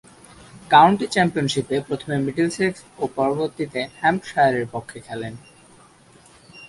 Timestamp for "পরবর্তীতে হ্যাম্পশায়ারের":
3.17-4.65